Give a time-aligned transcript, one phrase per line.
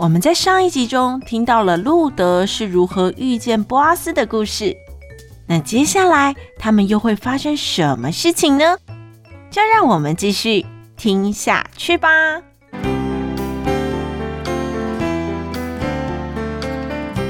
[0.00, 4.74] 我们在上一集中听到了路德是如何遇见波阿斯的故事，
[5.46, 8.78] 那接下来他们又会发生什么事情呢？
[9.50, 10.64] 就让我们继续
[10.96, 12.08] 听下去吧。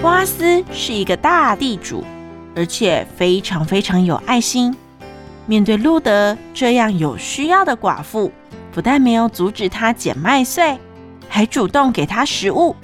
[0.00, 2.04] 波阿斯是一个大地主，
[2.54, 4.72] 而且非常非常有爱心。
[5.44, 8.30] 面对路德这样有需要的寡妇，
[8.70, 10.78] 不但没有阻止他捡麦穗。
[11.30, 12.74] 还主动给他食物，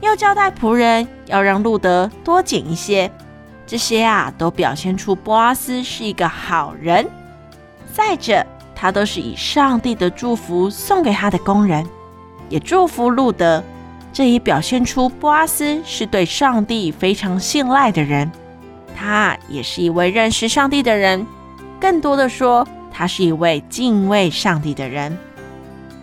[0.00, 3.10] 又交代仆人要让路德多捡一些。
[3.66, 7.06] 这些啊，都表现出波阿斯是一个好人。
[7.92, 11.84] 再者，他都是以上帝的祝福送给他的工人，
[12.48, 13.62] 也祝福路德。
[14.12, 18.30] 这也表现出波阿斯是对上帝非常信赖的人。
[18.96, 21.26] 他也是一位认识上帝的人，
[21.80, 25.16] 更多的说，他是一位敬畏上帝的人。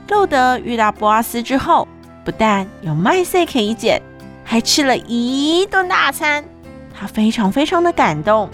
[0.09, 1.87] 路德遇到波阿斯之后，
[2.23, 4.01] 不但有麦穗可以捡，
[4.43, 6.43] 还吃了一顿大餐。
[6.97, 8.49] 他非常非常的感动，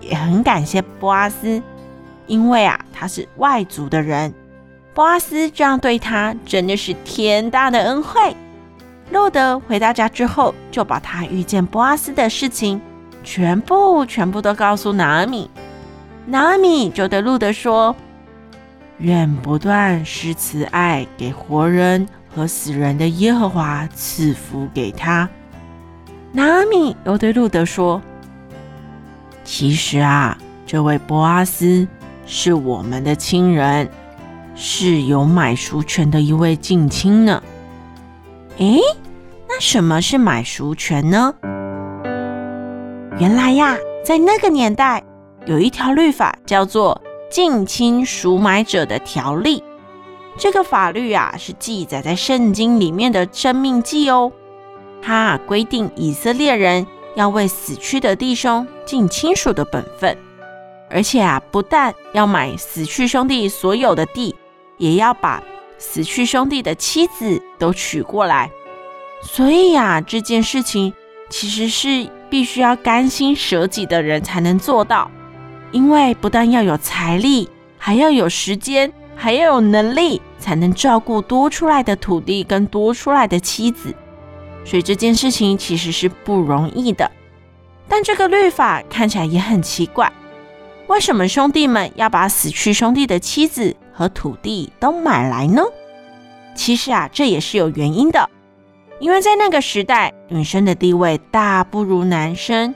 [0.00, 1.62] 也很感谢波阿斯，
[2.26, 4.32] 因为啊，他是外族的人，
[4.94, 8.36] 波阿斯这样对他真的是天大的恩惠。
[9.10, 12.80] 路德回到家之后，就把他遇见波阿斯的事情
[13.24, 15.50] 全部全部都告诉拿俄米。
[16.26, 17.96] 拿俄米就对路德说。
[18.98, 25.28] 愿不断施慈爱给活人和死人的耶和华赐福给他。
[26.32, 28.02] 拿俄米又对路德说
[29.44, 30.36] ：“其实啊，
[30.66, 31.86] 这位波阿斯
[32.26, 33.88] 是我们的亲人，
[34.56, 37.40] 是有买赎权的一位近亲呢。”
[38.58, 38.80] 诶，
[39.48, 41.32] 那什么是买赎权呢？
[43.18, 45.02] 原来呀，在那个年代，
[45.46, 47.00] 有一条律法叫做。
[47.30, 49.62] 近亲赎买者的条例，
[50.38, 54.32] 这个法律啊是记载在圣经里面的生命记哦。
[55.02, 60.16] 它规定以色列人要为死去的弟兄尽亲属的本分，
[60.90, 64.34] 而且啊不但要买死去兄弟所有的地，
[64.78, 65.42] 也要把
[65.76, 68.50] 死去兄弟的妻子都娶过来。
[69.22, 70.94] 所以呀，这件事情
[71.28, 75.10] 其实是必须要甘心舍己的人才能做到。
[75.70, 83.94] 因为不但要有财力，还要有时间，还要有能力，才能照顾多出来的土地跟多出来的妻子，
[84.64, 87.10] 所以这件事情其实是不容易的。
[87.86, 90.12] 但这个律法看起来也很奇怪，
[90.86, 95.62] 为什么兄弟们要把死去兄弟的妻子和土地都买来呢？
[96.54, 98.28] 其实啊，这也是有原因的，
[99.00, 102.74] 因为在那个时代，女生的地位大不如男生。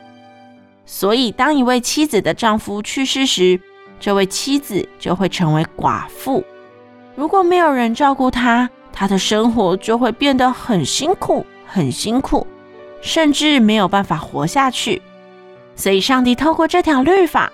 [0.85, 3.61] 所以，当一位妻子的丈夫去世时，
[4.01, 6.45] 这位妻子就会成为寡妇。
[7.15, 12.47] 如果没有人照顾她，她的生活就会变得很辛苦，很辛苦，
[13.01, 15.01] 甚至没有办法活下去。
[15.77, 17.51] 所以，上帝透过这条律法，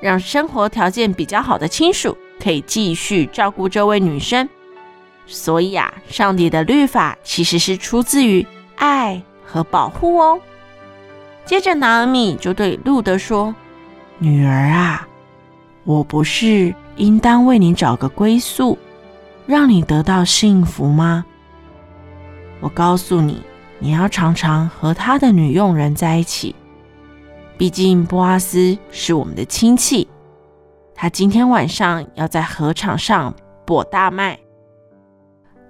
[0.00, 4.48] 让生活条件比较好的亲属可以继续照顾这位女生。
[5.26, 10.38] 所以啊，上帝的律法其实是出自于爱和保护哦。
[11.46, 13.54] 接着，拿米就对路德说
[14.18, 15.06] ：“女儿啊，
[15.84, 18.76] 我不是应当为你找个归宿，
[19.46, 21.24] 让你得到幸福吗？
[22.58, 23.40] 我告诉你，
[23.78, 26.52] 你要常常和他的女佣人在一起。
[27.56, 30.08] 毕竟波阿斯是我们的亲戚，
[30.96, 33.32] 他今天晚上要在禾场上
[33.64, 34.36] 播大麦。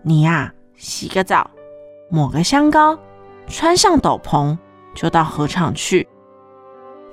[0.02, 1.50] 你呀，洗个澡，
[2.08, 2.99] 抹个香膏，
[3.46, 4.56] 穿上斗篷。”
[4.96, 6.08] 就到禾场去。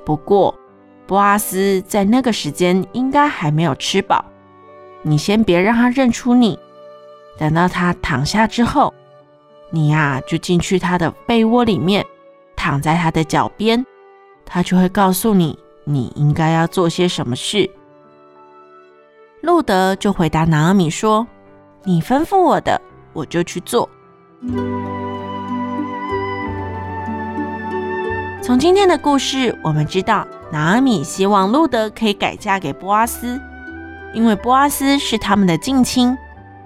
[0.03, 0.57] 不过，
[1.05, 4.25] 波阿斯在那个时间应该还没有吃饱。
[5.03, 6.57] 你先别让他认出你。
[7.37, 8.93] 等到他躺下之后，
[9.69, 12.05] 你呀就进去他的被窝里面，
[12.55, 13.85] 躺在他的脚边，
[14.45, 17.69] 他就会告诉你你应该要做些什么事。
[19.41, 21.27] 路德就回答拿俄米说
[21.83, 22.79] ：“你吩咐我的，
[23.11, 23.89] 我就去做。”
[28.43, 33.39] 从今天的故事，我们知道拿俄米希望路德可以改嫁给波阿斯，
[34.13, 36.13] 因为波阿斯是他们的近亲，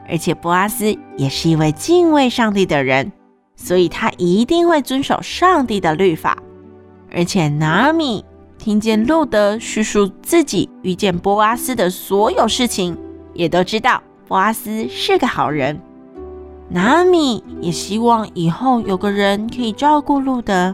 [0.10, 3.12] 而且波阿斯也是一位敬畏上帝的人，
[3.56, 6.40] 所以他一定会遵守上帝的律法。
[7.14, 8.26] 而且，拿俄米
[8.58, 12.98] 听见路德叙述自己遇见波阿斯的所有事情，
[13.36, 15.80] 也都知道波阿斯是个好人。
[16.70, 20.74] 拿俄米也希望以后有个人可以照顾路德。